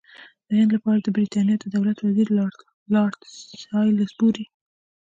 [0.47, 2.27] د هند لپاره د برټانیې د دولت وزیر
[2.95, 3.19] لارډ
[3.63, 4.45] سالیزبوري.